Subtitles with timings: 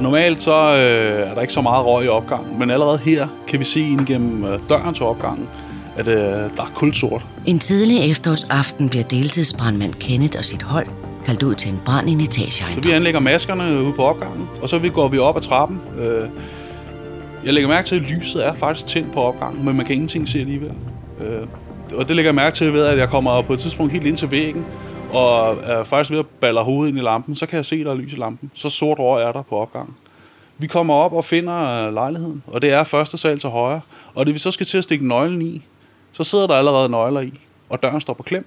[0.00, 3.60] Normalt så øh, er der ikke så meget røg i opgangen, men allerede her kan
[3.60, 5.48] vi se ind gennem øh, døren til opgangen,
[5.96, 7.26] at øh, der er kulsort.
[7.46, 10.86] En tidlig efterårsaften bliver deltidsbrandmand Kenneth og sit hold
[11.26, 12.92] kaldt ud til en brand i en Så vi etageejendom.
[12.92, 15.80] anlægger maskerne ude på opgangen, og så går vi op ad trappen.
[15.98, 16.28] Øh,
[17.44, 20.28] jeg lægger mærke til, at lyset er faktisk tændt på opgangen, men man kan ingenting
[20.28, 20.70] se alligevel.
[21.20, 21.46] Øh,
[21.98, 24.16] og det lægger jeg mærke til ved, at jeg kommer på et tidspunkt helt ind
[24.16, 24.64] til væggen,
[25.16, 27.86] og er faktisk ved at baller hovedet ind i lampen, så kan jeg se, at
[27.86, 28.50] der er lys i lampen.
[28.54, 29.94] Så sort røg er der på opgangen.
[30.58, 33.80] Vi kommer op og finder øh, lejligheden, og det er første sal til højre.
[34.14, 35.62] Og det vi så skal til at stikke nøglen i,
[36.12, 37.32] så sidder der allerede nøgler i,
[37.68, 38.46] og døren står på klem.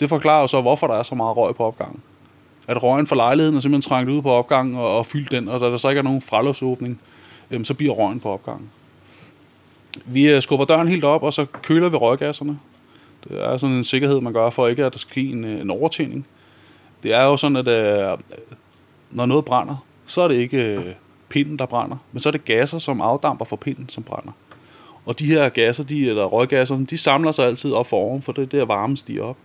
[0.00, 2.00] Det forklarer jo så, hvorfor der er så meget røg på opgangen.
[2.68, 5.60] At røgen fra lejligheden er simpelthen trængt ud på opgangen og, og fyldt den, og
[5.60, 7.00] da der så ikke er nogen fraluftsåbning,
[7.50, 8.70] øhm, så bliver røgen på opgangen.
[10.04, 12.58] Vi øh, skubber døren helt op, og så køler vi røggasserne.
[13.28, 15.60] Det er sådan en sikkerhed, man gør for ikke, at der skal ske en, øh,
[15.60, 16.26] en overtjening.
[17.02, 18.18] Det er jo sådan, at øh,
[19.10, 20.84] når noget brænder, så er det ikke øh,
[21.28, 24.32] pinden, der brænder, men så er det gasser, som afdamper fra pinden, som brænder.
[25.06, 28.42] Og de her gasser, de, eller røggasserne, de samler sig altid op foroven, for det
[28.42, 29.36] er der varmen stiger op.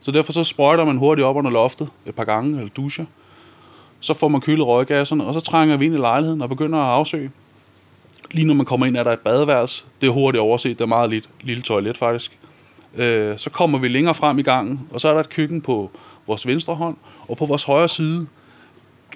[0.00, 3.04] Så derfor så sprøjter man hurtigt op under loftet et par gange, eller duscher.
[4.00, 6.88] Så får man kølet røggasserne, og så trænger vi ind i lejligheden og begynder at
[6.88, 7.30] afsøge.
[8.30, 9.84] Lige når man kommer ind, er der et badeværelse.
[10.00, 12.38] Det er hurtigt overset, det er meget lidt, lille toilet faktisk.
[12.94, 15.90] Øh, så kommer vi længere frem i gangen, og så er der et køkken på
[16.26, 16.96] vores venstre hånd,
[17.28, 18.26] og på vores højre side,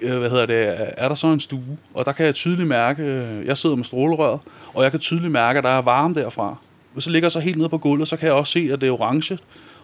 [0.03, 3.03] øh, hvad hedder det, er der så en stue, og der kan jeg tydeligt mærke,
[3.03, 4.39] øh, jeg sidder med strålerøret,
[4.73, 6.55] og jeg kan tydeligt mærke, at der er varme derfra.
[6.93, 8.87] Hvis så ligger så helt nede på gulvet, så kan jeg også se, at det
[8.87, 9.37] er orange,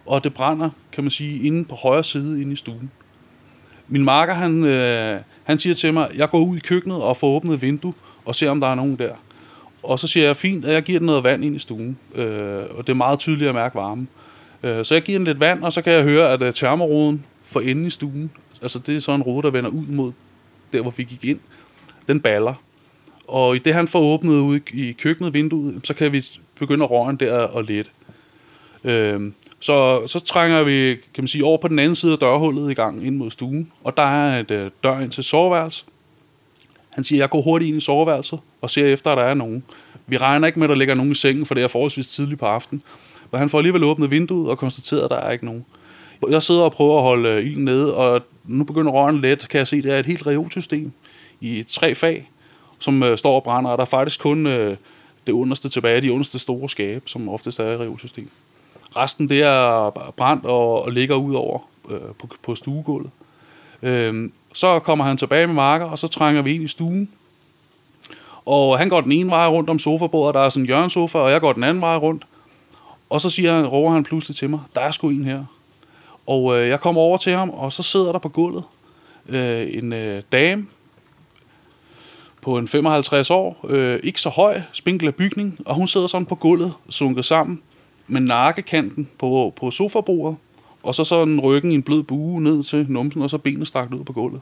[0.06, 2.92] og det brænder, kan man sige, inde på højre side inde i stuen.
[3.88, 7.28] Min marker, han, øh, han siger til mig, jeg går ud i køkkenet og får
[7.28, 9.14] åbnet vinduet og ser, om der er nogen der.
[9.84, 11.98] Og så siger jeg, fint, at jeg giver den noget vand ind i stuen.
[12.16, 14.08] Øh, og det er meget tydeligt at mærke varme.
[14.64, 17.26] Øh, så jeg giver den lidt vand, og så kan jeg høre, at øh, termoroden
[17.44, 18.32] for enden i stuen,
[18.62, 20.12] altså det er så en rode, der vender ud mod
[20.74, 21.40] der, hvor vi gik ind,
[22.08, 22.54] den baller.
[23.28, 26.26] Og i det, han får åbnet ud i køkkenet vinduet, så kan vi
[26.60, 27.92] begynde at røgen der og lette.
[28.84, 32.72] Øhm, så, så trænger vi, kan man sige, over på den anden side af dørhullet
[32.72, 35.86] i gang ind mod stuen, og der er et øh, dør ind til soveværelse.
[36.94, 39.64] Han siger, jeg går hurtigt ind i soveværelset og ser efter, at der er nogen.
[40.08, 42.40] Vi regner ikke med, at der ligger nogen i sengen, for det er forholdsvis tidligt
[42.40, 42.84] på aftenen.
[43.32, 45.66] Men han får alligevel åbnet vinduet og konstateret, at der er ikke nogen.
[46.30, 49.58] Jeg sidder og prøver at holde øh, ilden nede, og nu begynder røgen let, kan
[49.58, 50.92] jeg se, det er et helt reolsystem
[51.42, 52.32] i tre fag,
[52.80, 54.78] som øh, står og brænder, og der er faktisk kun øh,
[55.28, 58.30] det underste tilbage, de underste store skabe, som oftest er i reolsystem.
[58.96, 61.60] Resten det er brændt og, og ligger ud over
[61.90, 63.12] øh, på, på stuegulvet.
[63.84, 67.10] Øhm, så kommer han tilbage med marker, og så trænger vi ind i stuen.
[68.46, 71.32] Og han går den ene vej rundt om sofabordet, der er sådan en hjørnesofa, og
[71.32, 72.24] jeg går den anden vej rundt.
[73.10, 75.46] Og så siger han, råber han pludselig til mig, der er sgu en her.
[76.28, 78.64] Og øh, jeg kommer over til ham, og så sidder der på gulvet
[79.30, 80.66] øh, en øh, dame
[82.42, 86.26] på en 55 år, øh, ikke så høj, spinkel af bygning, og hun sidder sådan
[86.26, 87.62] på gulvet, sunket sammen,
[88.08, 90.38] med nakkekanten på, på sofabordet,
[90.84, 93.94] og så sådan ryggen i en blød bue ned til numsen, og så benene strakt
[93.94, 94.42] ud på gulvet.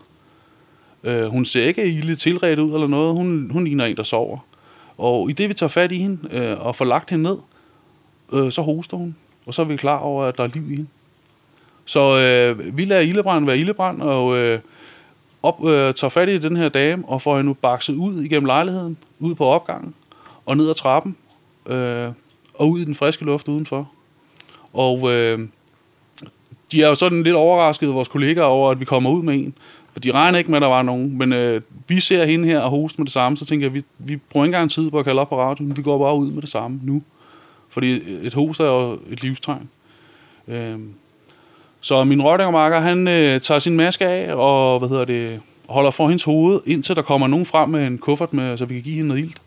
[1.03, 4.37] Øh, hun ser ikke ilde tilret ud eller noget, hun, hun ligner en, der sover.
[4.97, 7.37] Og i det, vi tager fat i hende øh, og får lagt hende ned,
[8.33, 9.15] øh, så hoster hun,
[9.45, 10.87] og så er vi klar over, at der er liv i hende.
[11.85, 14.59] Så øh, vi lader ildebrand være ildebrand, og øh,
[15.43, 18.45] op, øh, tager fat i den her dame, og får hende nu bakset ud igennem
[18.45, 19.95] lejligheden, ud på opgangen,
[20.45, 21.17] og ned ad trappen,
[21.67, 22.07] øh,
[22.53, 23.91] og ud i den friske luft udenfor.
[24.73, 25.39] Og øh,
[26.71, 29.53] de er jo sådan lidt overrasket, vores kollegaer, over, at vi kommer ud med en.
[29.93, 31.17] For de regner ikke med, at der var nogen.
[31.17, 33.81] Men øh, vi ser hende her og hoste med det samme, så tænker jeg, vi,
[33.97, 35.77] vi bruger ikke engang tid på at kalde op på radioen.
[35.77, 37.01] Vi går bare ud med det samme nu.
[37.69, 39.69] Fordi et host er jo et livstegn.
[40.47, 40.79] Øh,
[41.81, 45.39] så min rørdingermarker, han øh, tager sin maske af og hvad hedder det,
[45.69, 48.73] holder for hendes hoved, indtil der kommer nogen frem med en kuffert, med, så vi
[48.73, 49.41] kan give hende noget ilt.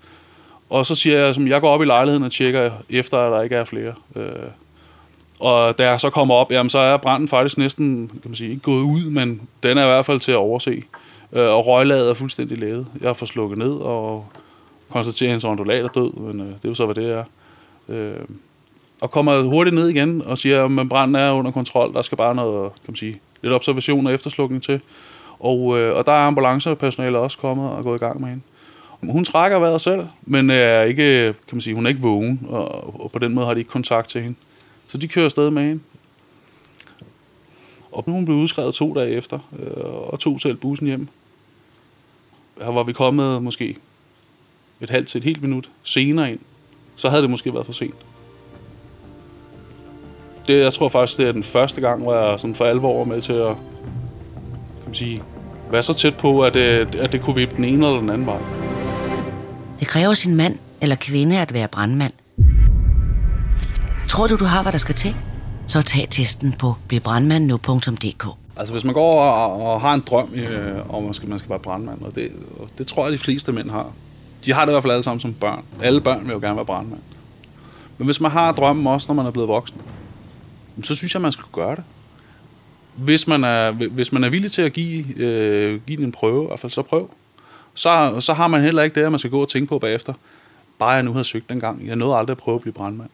[0.71, 3.43] Og så siger jeg, som jeg går op i lejligheden og tjekker efter, at der
[3.43, 3.93] ikke er flere.
[4.17, 4.25] Øh,
[5.41, 8.51] og da jeg så kommer op, jamen, så er branden faktisk næsten, kan man sige,
[8.51, 10.83] ikke gået ud, men den er i hvert fald til at overse.
[11.33, 12.87] Øh, og røglaget er fuldstændig lavet.
[13.01, 14.27] Jeg får slukket ned og
[14.91, 17.25] konstaterer, at hendes ondulat er død, men øh, det er jo så, hvad det er.
[17.89, 18.21] Øh,
[19.01, 21.95] og kommer hurtigt ned igen og siger, at branden er under kontrol.
[21.95, 24.81] Der skal bare noget, kan man sige, lidt observation og efterslukning til.
[25.39, 28.43] Og, øh, og der er ambulancepersonale også kommet og gået i gang med hende.
[29.13, 32.47] Hun trækker vejret selv, men øh, er ikke, kan man sige, hun er ikke vågen,
[32.49, 34.37] og, og på den måde har de ikke kontakt til hende.
[34.89, 35.83] Så de kører afsted med hende.
[37.93, 41.09] Og hun blev udskrevet to dage efter, øh, og tog selv bussen hjem.
[42.63, 43.77] Her var vi kommet måske
[44.81, 46.39] et halvt til et helt minut senere ind.
[46.97, 47.95] Så havde det måske været for sent.
[50.49, 53.05] Det, jeg tror faktisk, det er den første gang, hvor jeg sådan for alvor var
[53.05, 53.57] med til at
[54.85, 55.23] kan man sige,
[55.71, 58.27] være så tæt på, at øh, at det kunne vippe den ene eller den anden
[58.27, 58.39] vej.
[59.81, 62.13] Det kræver sin mand eller kvinde at være brandmand.
[64.15, 65.17] Tror du, du har, hvad der skal til?
[65.67, 68.27] Så tag testen på blivbrandmandnu.dk.
[68.57, 71.59] Altså hvis man går og, og har en drøm øh, om, at man skal, være
[71.59, 73.93] brandmand, og det, og det tror jeg, de fleste mænd har.
[74.45, 75.65] De har det i hvert fald alle sammen som børn.
[75.83, 77.01] Alle børn vil jo gerne være brandmand.
[77.99, 79.81] Men hvis man har drømmen også, når man er blevet voksen,
[80.83, 81.85] så synes jeg, man skal gøre det.
[82.97, 86.45] Hvis man er, hvis man er villig til at give, øh, give den en prøve,
[86.45, 87.11] i hvert fald så prøv.
[87.75, 90.15] Så, så har man heller ikke det, at man skal gå og tænke på bagefter.
[90.79, 91.87] Bare jeg nu havde søgt den gang.
[91.87, 93.11] Jeg nåede aldrig at prøve at blive brandmand.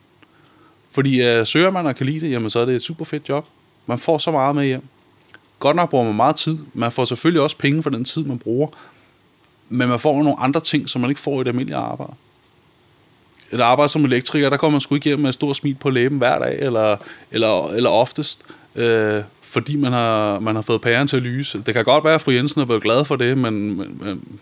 [0.91, 3.29] Fordi øh, søger man og kan lide det, jamen så er det et super fedt
[3.29, 3.47] job.
[3.87, 4.83] Man får så meget med hjem.
[5.59, 6.59] Godt nok bruger man meget tid.
[6.75, 8.69] Man får selvfølgelig også penge for den tid, man bruger.
[9.69, 12.13] Men man får nogle andre ting, som man ikke får i det almindelige arbejde.
[13.53, 15.91] Et arbejde som elektriker, der kommer man sgu ikke hjem med et stort smil på
[15.91, 16.97] læben hver dag, eller,
[17.31, 18.43] eller, eller oftest,
[18.77, 21.63] øh, fordi man har, man har fået pæren til at lyse.
[21.63, 24.41] Det kan godt være, at fru Jensen er blevet glad for det, men, men, men,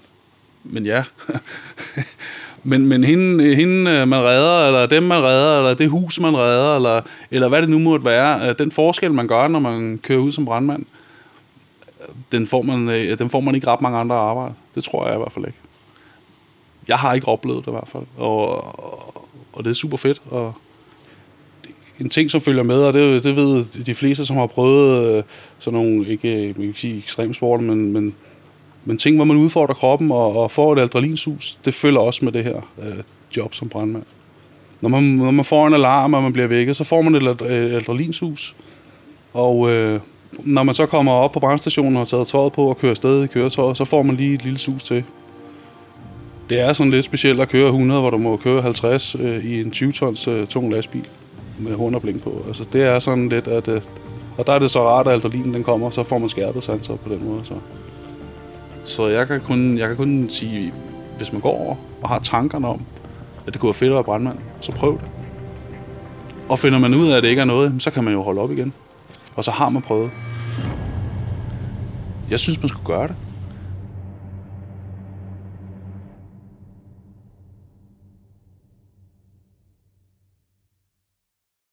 [0.64, 1.04] men ja.
[2.62, 6.36] men, men hende, hende, øh, man redder, eller dem, man redder, eller det hus, man
[6.36, 7.00] redder, eller,
[7.30, 10.32] eller hvad det nu måtte være, øh, den forskel, man gør, når man kører ud
[10.32, 10.86] som brandmand,
[12.32, 14.54] den får man, øh, den får man ikke ret mange andre arbejde.
[14.74, 15.58] Det tror jeg i hvert fald ikke.
[16.88, 18.04] Jeg har ikke oplevet det i hvert fald.
[18.16, 20.22] Og, og, og det er super fedt.
[20.30, 20.54] Og
[22.00, 25.24] en ting, som følger med, og det, det ved de fleste, som har prøvet
[25.58, 28.14] sådan nogle, ikke, jeg kan sige ekstremsport, men, men,
[28.88, 32.32] men ting, hvor man udfordrer kroppen og, og får et adrenalinsus, det følger også med
[32.32, 32.96] det her øh,
[33.36, 34.02] job som brandmand.
[34.80, 37.42] Når man, når man får en alarm, og man bliver vækket, så får man et
[37.42, 38.56] adrenalinsus.
[39.34, 40.00] Og øh,
[40.38, 43.24] når man så kommer op på brandstationen og har taget tøjet på og kører afsted
[43.24, 45.04] i køretøjet, så får man lige et lille sus til.
[46.50, 49.60] Det er sådan lidt specielt at køre 100, hvor du må køre 50 øh, i
[49.60, 51.08] en 20-tons øh, tung lastbil
[51.58, 52.44] med hunderblink på.
[52.46, 53.68] Altså, det er sådan lidt, at...
[53.68, 53.82] Øh,
[54.38, 56.92] og der er det så rart, at adrenalinen den kommer, så får man skærpet sanser
[56.92, 57.44] altså, på den måde.
[57.44, 57.54] Så,
[58.88, 60.72] så jeg, kan kun, jeg kan kun sige,
[61.16, 62.82] hvis man går over og har tankerne om,
[63.46, 65.08] at det kunne være fedt at være brandmand, så prøv det.
[66.48, 68.40] Og finder man ud af, at det ikke er noget, så kan man jo holde
[68.40, 68.72] op igen.
[69.36, 70.10] Og så har man prøvet.
[72.30, 73.16] Jeg synes, man skulle gøre det.